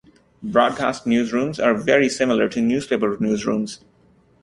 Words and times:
Broadcast 0.41 1.05
newsrooms 1.05 1.63
are 1.63 1.75
very 1.75 2.09
similar 2.09 2.49
to 2.49 2.59
newspaper 2.59 3.15
newsrooms. 3.17 3.83